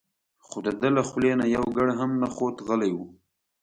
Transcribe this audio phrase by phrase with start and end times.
[0.45, 2.97] خو دده له خولې نه یو ګړ هم نه خوت غلی و.